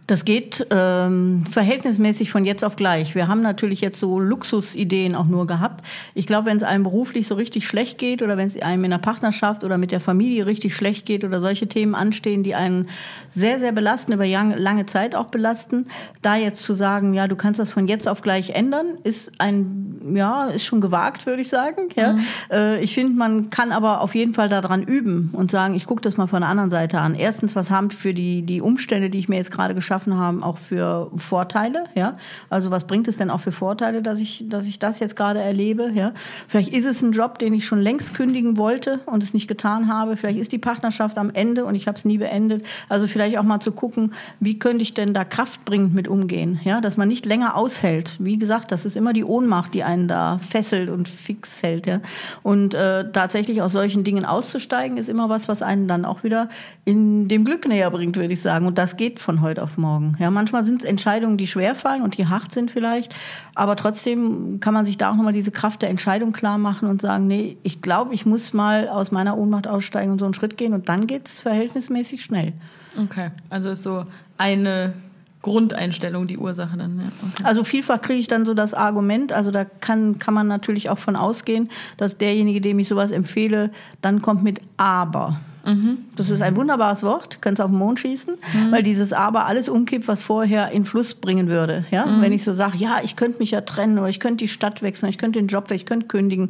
[0.09, 3.15] Das geht ähm, verhältnismäßig von jetzt auf gleich.
[3.15, 5.85] Wir haben natürlich jetzt so Luxusideen auch nur gehabt.
[6.15, 8.91] Ich glaube, wenn es einem beruflich so richtig schlecht geht oder wenn es einem in
[8.91, 12.89] der Partnerschaft oder mit der Familie richtig schlecht geht oder solche Themen anstehen, die einen
[13.31, 15.87] sehr, sehr belasten, über lange Zeit auch belasten,
[16.21, 20.15] da jetzt zu sagen, ja, du kannst das von jetzt auf gleich ändern, ist ein,
[20.15, 21.89] ja, ist schon gewagt, würde ich sagen.
[21.95, 22.15] Ja.
[22.15, 22.21] Mhm.
[22.51, 26.03] Äh, ich finde, man kann aber auf jeden Fall daran üben und sagen, ich gucke
[26.03, 27.15] das mal von der anderen Seite an.
[27.15, 30.43] Erstens, was haben für die, die Umstände, die ich mir jetzt gerade geschaffen geschaffen haben,
[30.43, 31.85] auch für Vorteile.
[31.95, 32.17] Ja?
[32.51, 35.41] Also was bringt es denn auch für Vorteile, dass ich, dass ich das jetzt gerade
[35.41, 35.91] erlebe?
[35.95, 36.13] Ja?
[36.49, 39.89] Vielleicht ist es ein Job, den ich schon längst kündigen wollte und es nicht getan
[39.89, 40.17] habe.
[40.17, 42.65] Vielleicht ist die Partnerschaft am Ende und ich habe es nie beendet.
[42.89, 46.61] Also vielleicht auch mal zu gucken, wie könnte ich denn da kraftbringend mit umgehen?
[46.65, 46.81] Ja?
[46.81, 48.17] Dass man nicht länger aushält.
[48.19, 51.87] Wie gesagt, das ist immer die Ohnmacht, die einen da fesselt und fix hält.
[51.87, 52.01] Ja?
[52.43, 56.49] Und äh, tatsächlich aus solchen Dingen auszusteigen, ist immer was, was einen dann auch wieder
[56.85, 58.67] in dem Glück näher bringt, würde ich sagen.
[58.67, 60.17] Und das geht von heute auf morgen morgen.
[60.19, 63.15] Ja, manchmal sind es Entscheidungen, die schwer fallen und die hart sind vielleicht,
[63.55, 67.03] aber trotzdem kann man sich da auch nochmal diese Kraft der Entscheidung klar machen und
[67.03, 70.57] sagen, nee, ich glaube, ich muss mal aus meiner Ohnmacht aussteigen und so einen Schritt
[70.57, 72.55] gehen und dann geht es verhältnismäßig schnell.
[72.99, 74.07] Okay, also ist so
[74.39, 74.95] eine
[75.43, 76.99] Grundeinstellung die Ursache dann.
[76.99, 77.07] Ja.
[77.31, 77.43] Okay.
[77.45, 80.99] Also vielfach kriege ich dann so das Argument, also da kann, kann man natürlich auch
[80.99, 85.41] von ausgehen, dass derjenige, dem ich sowas empfehle, dann kommt mit aber.
[85.65, 85.99] Mhm.
[86.17, 88.73] Das ist ein wunderbares Wort, kannst auf den Mond schießen, mhm.
[88.73, 91.85] weil dieses Aber alles umkippt, was vorher in Fluss bringen würde.
[91.91, 92.07] Ja?
[92.07, 92.23] Mhm.
[92.23, 94.83] Wenn ich so sage, ja, ich könnte mich ja trennen oder ich könnte die Stadt
[94.83, 96.49] wechseln, ich könnte den Job wechseln, ich könnte kündigen,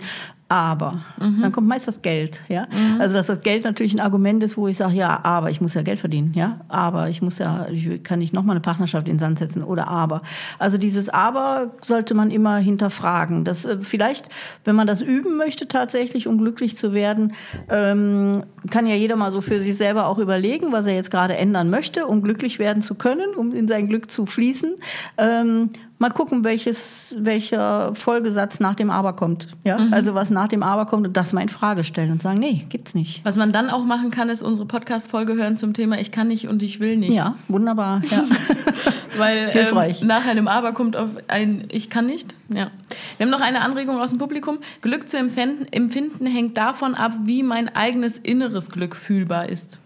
[0.53, 1.01] aber.
[1.19, 1.41] Mhm.
[1.41, 2.43] Dann kommt meist das Geld.
[2.49, 2.67] Ja?
[2.71, 3.01] Mhm.
[3.01, 5.73] Also, dass das Geld natürlich ein Argument ist, wo ich sage, ja, aber ich muss
[5.73, 6.35] ja Geld verdienen.
[6.35, 6.61] Ja?
[6.69, 9.89] Aber ich muss ja, ich kann nicht nochmal eine Partnerschaft in den Sand setzen oder
[9.89, 10.21] aber.
[10.59, 13.45] Also, dieses Aber sollte man immer hinterfragen.
[13.45, 14.29] Das, äh, vielleicht,
[14.65, 17.33] wenn man das üben möchte, tatsächlich, um glücklich zu werden,
[17.71, 21.35] ähm, kann ja jeder mal so für sich selber auch überlegen, was er jetzt gerade
[21.35, 24.75] ändern möchte, um glücklich werden zu können, um in sein Glück zu fließen.
[25.17, 25.71] Ähm,
[26.03, 29.47] mal gucken, welches, welcher Folgesatz nach dem Aber kommt.
[29.65, 29.79] Ja?
[29.79, 29.93] Mhm.
[29.93, 32.67] Also was nach dem Aber kommt und das mal in Frage stellen und sagen, nee,
[32.69, 33.25] gibt's nicht.
[33.25, 36.49] Was man dann auch machen kann, ist unsere Podcast-Folge hören zum Thema Ich kann nicht
[36.49, 37.13] und ich will nicht.
[37.13, 38.03] Ja, wunderbar.
[38.11, 38.25] Ja.
[39.17, 42.35] Weil ähm, nach einem Aber kommt auf ein Ich kann nicht.
[42.49, 42.71] Ja.
[43.17, 44.59] Wir haben noch eine Anregung aus dem Publikum.
[44.81, 49.79] Glück zu empfinden, empfinden hängt davon ab, wie mein eigenes inneres Glück fühlbar ist.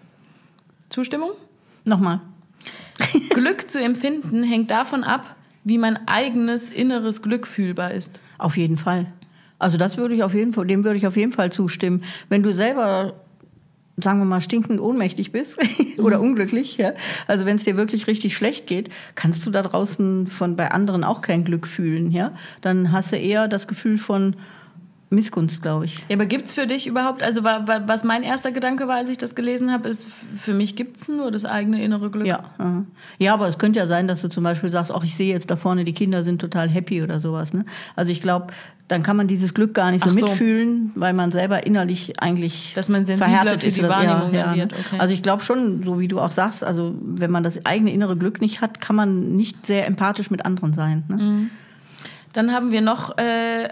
[0.88, 1.32] Zustimmung?
[1.84, 2.20] Nochmal.
[3.30, 5.35] Glück zu empfinden hängt davon ab,
[5.66, 8.20] wie mein eigenes inneres Glück fühlbar ist.
[8.38, 9.06] Auf jeden Fall.
[9.58, 12.04] Also das würde ich auf jeden Fall, dem würde ich auf jeden Fall zustimmen.
[12.28, 13.14] Wenn du selber
[13.98, 15.56] sagen wir mal, stinkend ohnmächtig bist
[15.98, 16.24] oder mhm.
[16.24, 16.92] unglücklich, ja.
[17.26, 21.02] Also wenn es dir wirklich richtig schlecht geht, kannst du da draußen von bei anderen
[21.02, 22.32] auch kein Glück fühlen, ja.
[22.60, 24.36] Dann hast du eher das Gefühl von,
[25.08, 25.98] Missgunst, glaube ich.
[26.08, 29.18] Ja, aber gibt es für dich überhaupt, also was mein erster Gedanke war, als ich
[29.18, 32.26] das gelesen habe, ist, für mich gibt es nur das eigene innere Glück.
[32.26, 32.44] Ja,
[33.18, 35.50] ja, aber es könnte ja sein, dass du zum Beispiel sagst, ach, ich sehe jetzt
[35.50, 37.54] da vorne, die Kinder sind total happy oder sowas.
[37.54, 37.64] Ne?
[37.94, 38.48] Also ich glaube,
[38.88, 42.72] dann kann man dieses Glück gar nicht so, so, mitfühlen, weil man selber innerlich eigentlich
[42.74, 43.76] Dass man verhärtet für ist.
[43.76, 44.72] die Wahrnehmung ja, ja, wird.
[44.72, 44.98] Okay.
[44.98, 48.16] Also ich glaube schon, so wie du auch sagst, also wenn man das eigene innere
[48.16, 51.04] Glück nicht hat, kann man nicht sehr empathisch mit anderen sein.
[51.08, 51.16] Ne?
[51.16, 51.50] Mhm.
[52.32, 53.16] Dann haben wir noch...
[53.18, 53.68] Äh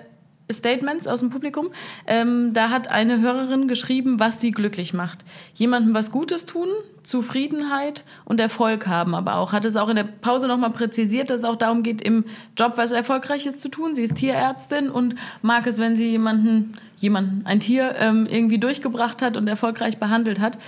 [0.53, 1.71] Statements aus dem Publikum.
[2.07, 5.21] Ähm, da hat eine Hörerin geschrieben, was sie glücklich macht.
[5.55, 6.69] Jemandem was Gutes tun,
[7.03, 11.41] Zufriedenheit und Erfolg haben, aber auch hat es auch in der Pause nochmal präzisiert, dass
[11.41, 12.25] es auch darum geht, im
[12.59, 13.95] Job was Erfolgreiches zu tun.
[13.95, 19.23] Sie ist Tierärztin und mag es, wenn sie jemanden, jemanden, ein Tier ähm, irgendwie durchgebracht
[19.23, 20.59] hat und erfolgreich behandelt hat.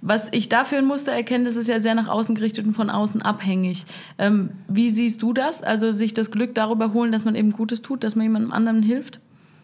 [0.00, 2.88] Was ich dafür ein Muster erkenne, das ist ja sehr nach außen gerichtet und von
[2.88, 3.84] außen abhängig.
[4.18, 5.62] Ähm, wie siehst du das?
[5.62, 8.82] Also sich das Glück darüber holen, dass man eben Gutes tut, dass man jemandem anderen
[8.82, 9.20] hilft?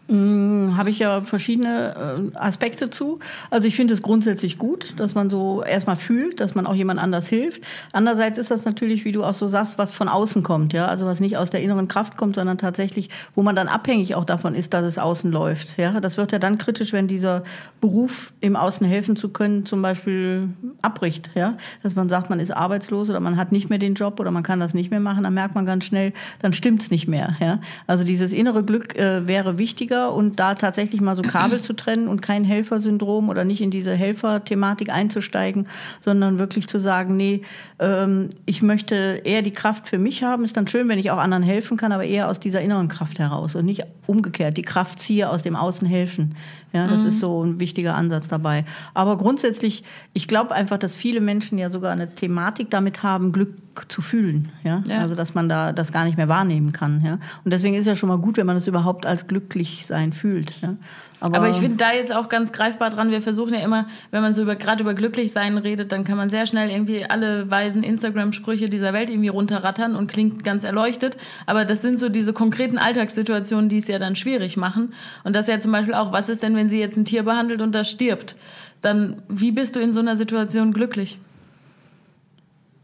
[0.07, 3.17] Hm, habe ich ja verschiedene äh, Aspekte zu.
[3.49, 6.99] Also ich finde es grundsätzlich gut, dass man so erstmal fühlt, dass man auch jemand
[6.99, 7.63] anders hilft.
[7.91, 11.07] Andererseits ist das natürlich, wie du auch so sagst, was von außen kommt, ja, also
[11.07, 14.53] was nicht aus der inneren Kraft kommt, sondern tatsächlich, wo man dann abhängig auch davon
[14.53, 15.75] ist, dass es außen läuft.
[15.79, 17.43] Ja, das wird ja dann kritisch, wenn dieser
[17.81, 20.49] Beruf im Außen helfen zu können, zum Beispiel
[20.83, 24.19] abbricht, ja, dass man sagt, man ist arbeitslos oder man hat nicht mehr den Job
[24.19, 26.13] oder man kann das nicht mehr machen, dann merkt man ganz schnell,
[26.43, 27.59] dann stimmt's nicht mehr, ja.
[27.87, 31.73] Also dieses innere Glück äh, wäre wichtiger wichtiger und da tatsächlich mal so Kabel zu
[31.73, 35.67] trennen und kein Helfersyndrom oder nicht in diese Helferthematik einzusteigen,
[36.01, 37.41] sondern wirklich zu sagen, nee,
[37.79, 40.43] ähm, ich möchte eher die Kraft für mich haben.
[40.43, 43.19] Ist dann schön, wenn ich auch anderen helfen kann, aber eher aus dieser inneren Kraft
[43.19, 44.57] heraus und nicht umgekehrt.
[44.57, 46.35] Die Kraft ziehe aus dem Außen helfen.
[46.75, 47.07] Ja, das mhm.
[47.07, 48.65] ist so ein wichtiger Ansatz dabei.
[48.93, 53.55] Aber grundsätzlich, ich glaube einfach, dass viele Menschen ja sogar eine Thematik damit haben, Glück
[53.87, 54.49] zu fühlen.
[54.65, 54.83] Ja?
[54.85, 54.99] ja?
[54.99, 57.01] Also, dass man da das gar nicht mehr wahrnehmen kann.
[57.05, 57.13] Ja?
[57.45, 60.61] Und deswegen ist ja schon mal gut, wenn man das überhaupt als glücklich sein fühlt.
[60.61, 60.75] Ja?
[61.19, 64.21] Aber, Aber, ich finde da jetzt auch ganz greifbar dran, wir versuchen ja immer, wenn
[64.21, 67.83] man so über, gerade über Glücklichsein redet, dann kann man sehr schnell irgendwie alle weisen
[67.83, 71.17] Instagram-Sprüche dieser Welt irgendwie runterrattern und klingt ganz erleuchtet.
[71.45, 74.93] Aber das sind so diese konkreten Alltagssituationen, die es ja dann schwierig machen.
[75.23, 77.61] Und das ja zum Beispiel auch, was ist denn, wenn sie jetzt ein Tier behandelt
[77.61, 78.35] und das stirbt?
[78.81, 81.17] Dann, wie bist du in so einer Situation glücklich?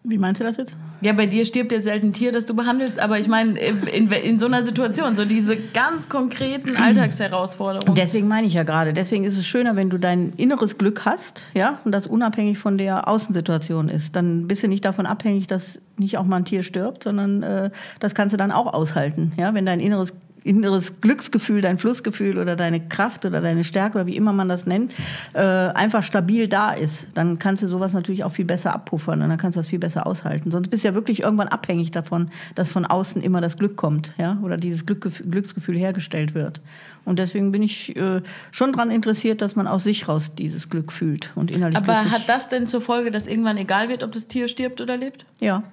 [0.04, 0.76] Wie meinst du das jetzt?
[1.02, 4.10] Ja, bei dir stirbt jetzt selten ein Tier, das du behandelst, aber ich meine, in,
[4.10, 7.94] in, so einer Situation, so diese ganz konkreten Alltagsherausforderungen.
[7.94, 11.44] Deswegen meine ich ja gerade, deswegen ist es schöner, wenn du dein inneres Glück hast,
[11.54, 14.16] ja, und das unabhängig von der Außensituation ist.
[14.16, 17.70] Dann bist du nicht davon abhängig, dass nicht auch mal ein Tier stirbt, sondern äh,
[18.00, 22.56] das kannst du dann auch aushalten, ja, wenn dein inneres inneres Glücksgefühl, dein Flussgefühl oder
[22.56, 24.94] deine Kraft oder deine Stärke oder wie immer man das nennt,
[25.34, 29.30] äh, einfach stabil da ist, dann kannst du sowas natürlich auch viel besser abpuffern und
[29.30, 30.52] dann kannst du das viel besser aushalten.
[30.52, 34.14] Sonst bist du ja wirklich irgendwann abhängig davon, dass von außen immer das Glück kommt,
[34.18, 36.62] ja, oder dieses Glücksgefühl hergestellt wird.
[37.04, 40.92] Und deswegen bin ich äh, schon daran interessiert, dass man aus sich raus dieses Glück
[40.92, 41.78] fühlt und innerlich.
[41.78, 44.98] Aber hat das denn zur Folge, dass irgendwann egal wird, ob das Tier stirbt oder
[44.98, 45.26] lebt?
[45.40, 45.64] Ja.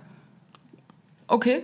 [1.31, 1.62] Okay.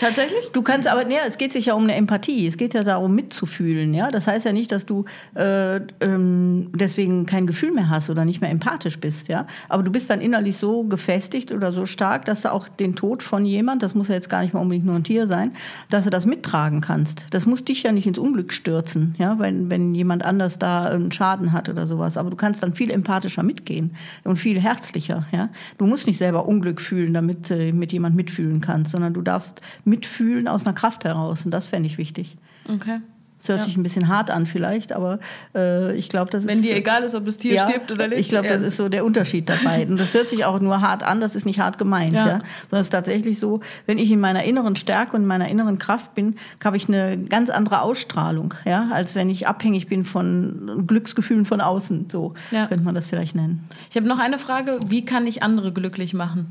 [0.00, 0.52] Tatsächlich?
[0.52, 2.46] Du kannst aber, ja, es geht sich ja um eine Empathie.
[2.46, 3.92] Es geht ja darum, mitzufühlen.
[3.92, 4.10] Ja?
[4.10, 8.40] Das heißt ja nicht, dass du äh, ähm, deswegen kein Gefühl mehr hast oder nicht
[8.40, 9.28] mehr empathisch bist.
[9.28, 9.46] Ja?
[9.68, 13.22] Aber du bist dann innerlich so gefestigt oder so stark, dass du auch den Tod
[13.22, 15.52] von jemand, das muss ja jetzt gar nicht mal unbedingt nur ein Tier sein,
[15.90, 17.26] dass du das mittragen kannst.
[17.30, 19.38] Das muss dich ja nicht ins Unglück stürzen, ja?
[19.38, 22.16] wenn, wenn jemand anders da einen Schaden hat oder sowas.
[22.16, 23.90] Aber du kannst dann viel empathischer mitgehen
[24.24, 25.26] und viel herzlicher.
[25.32, 25.50] Ja?
[25.76, 29.22] Du musst nicht selber Unglück fühlen, damit äh, mit jemand mitfühlen kannst kannst, sondern du
[29.22, 31.44] darfst mitfühlen aus einer Kraft heraus.
[31.44, 32.36] Und das fände ich wichtig.
[32.68, 33.00] Okay.
[33.40, 33.64] Das hört ja.
[33.64, 35.18] sich ein bisschen hart an vielleicht, aber
[35.54, 36.62] äh, ich glaube, das Wenn ist...
[36.62, 38.20] Wenn dir egal ist, ob das Tier ja, stirbt oder lebt.
[38.20, 39.86] Ich glaube, das ist so der Unterschied dabei.
[39.86, 42.14] Und das hört sich auch nur hart an, das ist nicht hart gemeint.
[42.14, 42.26] Ja.
[42.26, 42.38] ja.
[42.68, 46.14] Sondern es ist tatsächlich so, wenn ich in meiner inneren Stärke und meiner inneren Kraft
[46.14, 51.46] bin, habe ich eine ganz andere Ausstrahlung, ja, als wenn ich abhängig bin von Glücksgefühlen
[51.46, 52.08] von außen.
[52.12, 53.66] So könnte man das vielleicht nennen.
[53.88, 56.50] Ich habe noch eine Frage, wie kann ich andere glücklich machen?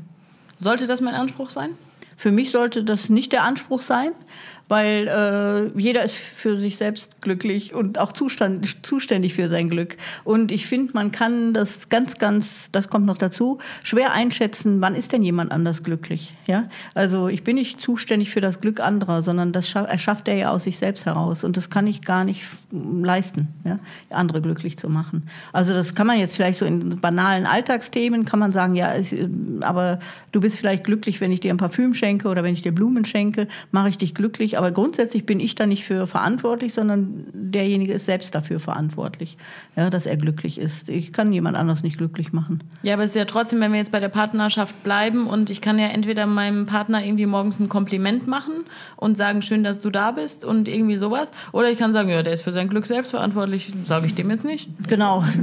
[0.58, 1.70] Sollte das mein Anspruch sein?
[2.20, 4.12] Für mich sollte das nicht der Anspruch sein,
[4.70, 9.96] weil äh, jeder ist für sich selbst glücklich und auch zustand, zuständig für sein Glück.
[10.22, 14.94] Und ich finde, man kann das ganz, ganz, das kommt noch dazu, schwer einschätzen, wann
[14.94, 16.34] ist denn jemand anders glücklich.
[16.46, 16.68] Ja?
[16.94, 20.62] Also ich bin nicht zuständig für das Glück anderer, sondern das erschafft er ja aus
[20.62, 21.42] sich selbst heraus.
[21.42, 23.80] Und das kann ich gar nicht leisten, ja?
[24.08, 25.24] andere glücklich zu machen.
[25.52, 29.12] Also das kann man jetzt vielleicht so in banalen Alltagsthemen, kann man sagen, ja, es,
[29.62, 29.98] aber
[30.30, 33.04] du bist vielleicht glücklich, wenn ich dir ein Parfüm schenke oder wenn ich dir Blumen
[33.04, 37.94] schenke, mache ich dich glücklich aber grundsätzlich bin ich da nicht für verantwortlich, sondern derjenige
[37.94, 39.38] ist selbst dafür verantwortlich,
[39.74, 40.90] ja, dass er glücklich ist.
[40.90, 42.62] Ich kann jemand anders nicht glücklich machen.
[42.82, 45.62] Ja, aber es ist ja trotzdem, wenn wir jetzt bei der Partnerschaft bleiben und ich
[45.62, 48.64] kann ja entweder meinem Partner irgendwie morgens ein Kompliment machen
[48.96, 52.22] und sagen, schön, dass du da bist und irgendwie sowas, oder ich kann sagen, ja,
[52.22, 54.68] der ist für sein Glück selbst verantwortlich, sage ich dem jetzt nicht.
[54.88, 55.24] Genau.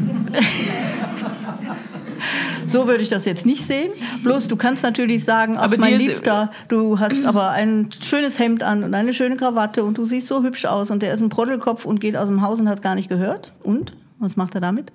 [2.68, 3.92] So würde ich das jetzt nicht sehen.
[4.24, 8.84] Bloß du kannst natürlich sagen, aber mein Liebster, du hast aber ein schönes Hemd an
[8.84, 11.86] und eine schöne Krawatte und du siehst so hübsch aus und der ist ein Proddelkopf
[11.86, 13.54] und geht aus dem Haus und hat es gar nicht gehört.
[13.64, 13.94] Und?
[14.20, 14.92] Was macht er damit?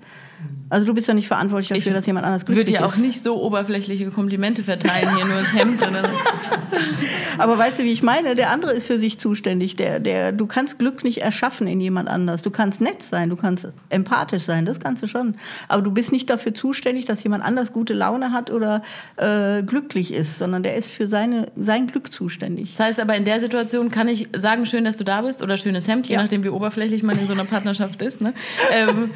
[0.69, 2.71] Also du bist ja nicht verantwortlich dafür, ich dass jemand anders glücklich ist.
[2.71, 5.85] Ich würde ja auch nicht so oberflächliche Komplimente verteilen, hier nur das Hemd.
[7.37, 8.33] Aber weißt du, wie ich meine?
[8.33, 9.75] Der andere ist für sich zuständig.
[9.75, 12.41] Der, der, du kannst Glück nicht erschaffen in jemand anders.
[12.41, 15.35] Du kannst nett sein, du kannst empathisch sein, das kannst du schon.
[15.67, 18.81] Aber du bist nicht dafür zuständig, dass jemand anders gute Laune hat oder
[19.17, 22.71] äh, glücklich ist, sondern der ist für seine, sein Glück zuständig.
[22.71, 25.57] Das heißt aber, in der Situation kann ich sagen, schön, dass du da bist oder
[25.57, 26.21] schönes Hemd, je ja.
[26.23, 28.21] nachdem, wie oberflächlich man in so einer Partnerschaft ist.
[28.21, 28.33] Ne?
[28.71, 29.11] Ähm,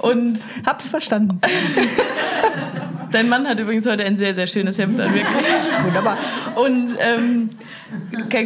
[0.00, 1.40] und hab's verstanden.
[3.12, 5.46] Dein Mann hat übrigens heute ein sehr, sehr schönes Hemd an, wirklich.
[5.84, 6.16] Wunderbar.
[6.54, 7.50] Und ähm,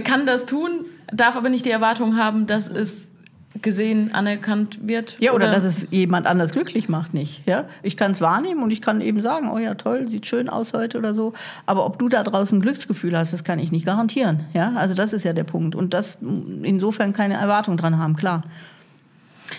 [0.05, 3.15] kann das tun, darf aber nicht die Erwartung haben, dass es
[3.63, 5.17] gesehen, anerkannt wird.
[5.21, 7.47] Ja, oder, oder, dass es jemand anders glücklich macht, nicht.
[7.47, 7.67] Ja?
[7.83, 10.73] Ich kann es wahrnehmen und ich kann eben sagen, oh ja, toll, sieht schön aus
[10.73, 11.35] heute oder so.
[11.67, 14.45] Aber ob du da draußen ein Glücksgefühl hast, das kann ich nicht garantieren.
[14.55, 14.73] Ja?
[14.77, 15.77] Also das ist ja der Punkt.
[15.77, 16.19] Und das
[16.63, 18.43] insofern keine Erwartung dran haben, klar.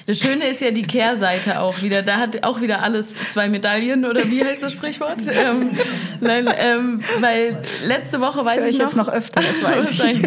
[0.08, 2.04] Das Schöne ist ja die Kehrseite auch wieder.
[2.04, 5.18] Da hat auch wieder alles zwei Medaillen oder wie heißt das Sprichwort?
[5.32, 5.72] ähm,
[6.22, 8.86] nein, ähm, weil letzte Woche weiß das ich, ich noch.
[8.88, 10.22] jetzt noch öfter, das weiß ich.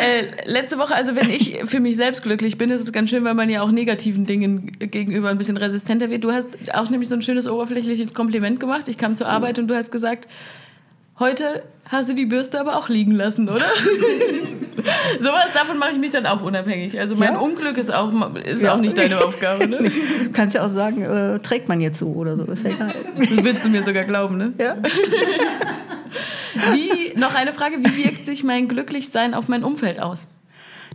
[0.00, 3.22] Äh, letzte Woche, also wenn ich für mich selbst glücklich bin, ist es ganz schön,
[3.24, 6.24] weil man ja auch negativen Dingen gegenüber ein bisschen resistenter wird.
[6.24, 8.88] Du hast auch nämlich so ein schönes oberflächliches Kompliment gemacht.
[8.88, 10.26] Ich kam zur Arbeit und du hast gesagt,
[11.20, 13.66] heute hast du die Bürste aber auch liegen lassen, oder?
[15.18, 16.98] Sowas davon mache ich mich dann auch unabhängig.
[16.98, 17.38] Also mein ja?
[17.38, 18.74] Unglück ist auch, ist ja.
[18.74, 19.68] auch nicht deine Aufgabe.
[19.68, 19.92] Ne?
[20.24, 22.94] Du kannst ja auch sagen, äh, trägt man jetzt so oder so, ist ja egal.
[23.18, 24.52] Das willst du mir sogar glauben, ne?
[24.58, 24.76] Ja.
[26.72, 30.26] Wie, noch eine Frage, wie wirkt sich mein Glücklichsein auf mein Umfeld aus?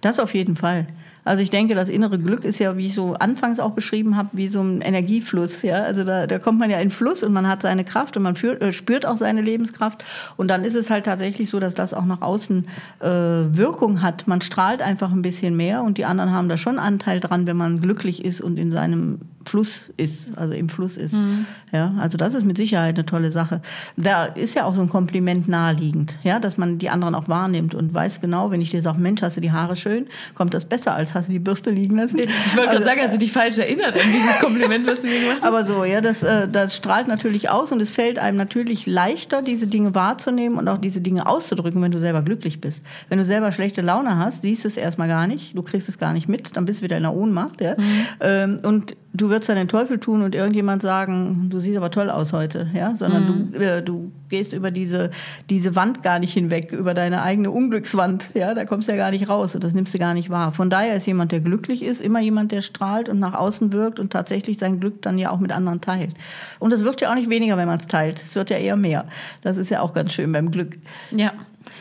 [0.02, 0.88] Das auf jeden Fall.
[1.26, 4.30] Also ich denke, das innere Glück ist ja, wie ich so anfangs auch beschrieben habe,
[4.34, 5.64] wie so ein Energiefluss.
[5.64, 5.84] Ja?
[5.84, 8.36] Also da, da kommt man ja in Fluss und man hat seine Kraft und man
[8.36, 10.06] führt, äh, spürt auch seine Lebenskraft.
[10.38, 12.68] Und dann ist es halt tatsächlich so, dass das auch nach außen
[13.00, 14.28] äh, Wirkung hat.
[14.28, 17.58] Man strahlt einfach ein bisschen mehr und die anderen haben da schon Anteil dran, wenn
[17.58, 21.14] man glücklich ist und in seinem Fluss ist, also im Fluss ist.
[21.14, 21.46] Mhm.
[21.72, 23.62] Ja, also das ist mit Sicherheit eine tolle Sache.
[23.96, 27.76] Da ist ja auch so ein Kompliment naheliegend, ja, dass man die anderen auch wahrnimmt
[27.76, 30.66] und weiß genau, wenn ich dir sage, Mensch, hast du die Haare schön, kommt das
[30.66, 32.20] besser, als hast du die Bürste liegen lassen.
[32.20, 35.08] Ich wollte also, gerade sagen, hast du dich falsch erinnert an dieses Kompliment, was du
[35.08, 35.48] mir gemacht hast.
[35.48, 39.42] Aber so, ja, das, äh, das strahlt natürlich aus und es fällt einem natürlich leichter,
[39.42, 42.86] diese Dinge wahrzunehmen und auch diese Dinge auszudrücken, wenn du selber glücklich bist.
[43.10, 45.98] Wenn du selber schlechte Laune hast, siehst du es erstmal gar nicht, du kriegst es
[45.98, 47.62] gar nicht mit, dann bist du wieder in der Ohnmacht.
[47.62, 47.76] Ja?
[47.78, 48.06] Mhm.
[48.20, 52.10] Ähm, und du würdest dann den Teufel tun und irgendjemand sagen, du siehst aber toll
[52.10, 53.52] aus heute, ja, sondern mhm.
[53.52, 55.12] du, äh, du gehst über diese,
[55.50, 59.12] diese Wand gar nicht hinweg, über deine eigene Unglückswand, ja, da kommst du ja gar
[59.12, 60.52] nicht raus und das nimmst du gar nicht wahr.
[60.52, 64.00] Von daher ist jemand, der glücklich ist, immer jemand, der strahlt und nach außen wirkt
[64.00, 66.14] und tatsächlich sein Glück dann ja auch mit anderen teilt.
[66.60, 68.76] Und das wirkt ja auch nicht weniger, wenn man es teilt, es wird ja eher
[68.76, 69.06] mehr.
[69.42, 70.78] Das ist ja auch ganz schön beim Glück.
[71.12, 71.32] Ja.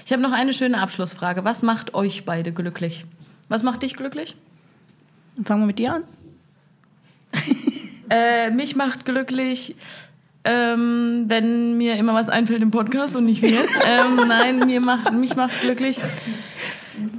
[0.07, 1.44] Ich habe noch eine schöne Abschlussfrage.
[1.44, 3.07] Was macht euch beide glücklich?
[3.49, 4.37] Was macht dich glücklich?
[5.42, 6.03] Fangen wir mit dir an.
[8.11, 9.77] äh, mich macht glücklich,
[10.44, 13.75] ähm, wenn mir immer was einfällt im Podcast und nicht wie jetzt.
[13.87, 15.99] ähm, nein, mir macht, mich macht glücklich.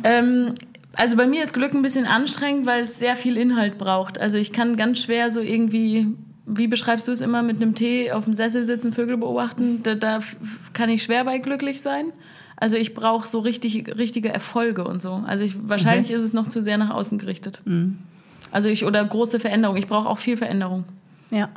[0.04, 0.54] Ähm,
[0.94, 4.20] also bei mir ist Glück ein bisschen anstrengend, weil es sehr viel Inhalt braucht.
[4.20, 6.08] Also ich kann ganz schwer so irgendwie,
[6.46, 9.82] wie beschreibst du es immer, mit einem Tee auf dem Sessel sitzen, Vögel beobachten.
[9.84, 10.20] Da, da
[10.74, 12.14] kann ich schwer bei glücklich sein.
[12.58, 15.24] Also ich brauche so richtig, richtige Erfolge und so.
[15.26, 16.16] Also ich, wahrscheinlich okay.
[16.16, 17.60] ist es noch zu sehr nach außen gerichtet.
[17.66, 17.98] Mhm.
[18.52, 19.78] Also ich, oder große Veränderung.
[19.78, 20.86] Ich brauche auch viel Veränderung.
[21.32, 21.50] Ja.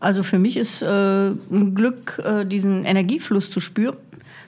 [0.00, 0.86] Also für mich ist äh,
[1.30, 3.96] ein Glück, äh, diesen Energiefluss zu spüren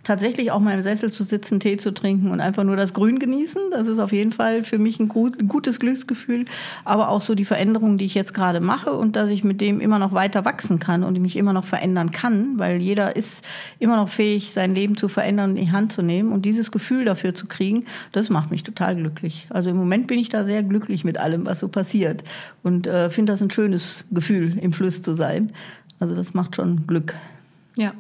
[0.04, 3.18] tatsächlich auch mal im Sessel zu sitzen, Tee zu trinken und einfach nur das Grün
[3.18, 3.70] genießen.
[3.70, 6.44] Das ist auf jeden Fall für mich ein, gut, ein gutes Glücksgefühl.
[6.84, 9.80] Aber auch so die Veränderungen, die ich jetzt gerade mache und dass ich mit dem
[9.80, 13.44] immer noch weiter wachsen kann und mich immer noch verändern kann, weil jeder ist
[13.78, 16.32] immer noch fähig, sein Leben zu verändern und in die Hand zu nehmen.
[16.32, 19.46] Und dieses Gefühl dafür zu kriegen, das macht mich total glücklich.
[19.50, 22.24] Also im Moment bin ich da sehr glücklich mit allem, was so passiert.
[22.62, 25.52] Und äh, finde das ein schönes Gefühl, im Fluss zu sein.
[25.98, 27.14] Also das macht schon Glück.
[27.76, 27.92] Ja,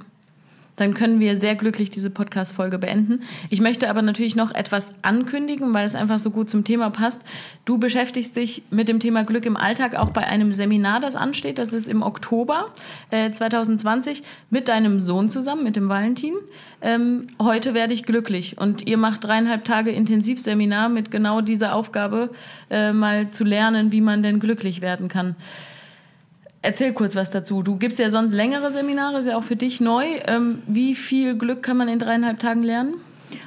[0.76, 3.22] dann können wir sehr glücklich diese Podcast-Folge beenden.
[3.50, 7.22] Ich möchte aber natürlich noch etwas ankündigen, weil es einfach so gut zum Thema passt.
[7.64, 11.58] Du beschäftigst dich mit dem Thema Glück im Alltag auch bei einem Seminar, das ansteht.
[11.58, 12.72] Das ist im Oktober
[13.10, 16.34] äh, 2020 mit deinem Sohn zusammen, mit dem Valentin.
[16.82, 18.58] Ähm, heute werde ich glücklich.
[18.58, 22.30] Und ihr macht dreieinhalb Tage Intensivseminar mit genau dieser Aufgabe,
[22.70, 25.36] äh, mal zu lernen, wie man denn glücklich werden kann.
[26.64, 27.62] Erzähl kurz was dazu.
[27.62, 30.06] Du gibst ja sonst längere Seminare, ist ja auch für dich neu.
[30.26, 32.94] Ähm, wie viel Glück kann man in dreieinhalb Tagen lernen?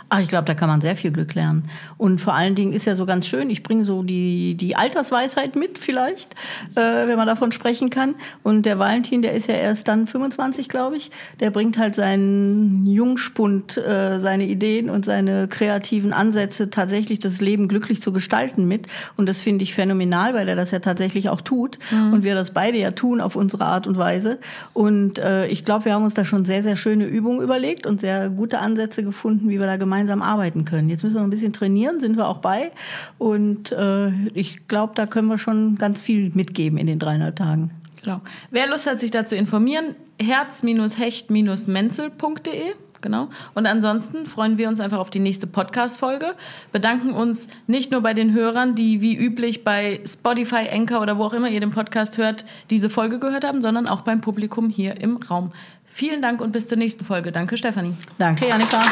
[0.10, 1.70] Ach, ich glaube, da kann man sehr viel Glück lernen.
[1.98, 5.58] Und vor allen Dingen ist ja so ganz schön, ich bringe so die, die Altersweisheit
[5.58, 6.34] mit vielleicht,
[6.76, 8.15] äh, wenn man davon sprechen kann.
[8.41, 12.86] Und der Valentin, der ist ja erst dann 25, glaube ich, der bringt halt seinen
[12.86, 18.88] Jungspund, äh, seine Ideen und seine kreativen Ansätze, tatsächlich das Leben glücklich zu gestalten mit.
[19.17, 21.80] Und das finde ich phänomenal, weil er das ja tatsächlich auch tut.
[21.91, 22.13] Mhm.
[22.13, 24.39] Und wir das beide ja tun auf unsere Art und Weise.
[24.72, 28.00] Und äh, ich glaube, wir haben uns da schon sehr, sehr schöne Übungen überlegt und
[28.00, 30.90] sehr gute Ansätze gefunden, wie wir da gemeinsam gemeinsam arbeiten können.
[30.90, 32.72] Jetzt müssen wir noch ein bisschen trainieren, sind wir auch bei.
[33.18, 37.72] Und äh, ich glaube, da können wir schon ganz viel mitgeben in den dreieinhalb Tagen.
[38.04, 38.22] Genau.
[38.52, 42.76] Wer Lust hat, sich dazu informieren, herz-hecht-menzel.de.
[43.02, 43.30] Genau.
[43.54, 46.34] Und ansonsten freuen wir uns einfach auf die nächste Podcast-Folge.
[46.72, 51.24] Bedanken uns nicht nur bei den Hörern, die wie üblich bei Spotify, Anchor oder wo
[51.24, 55.00] auch immer ihr den Podcast hört, diese Folge gehört haben, sondern auch beim Publikum hier
[55.00, 55.52] im Raum.
[55.86, 57.32] Vielen Dank und bis zur nächsten Folge.
[57.32, 57.96] Danke, Stefanie.
[58.18, 58.84] Danke, Janika.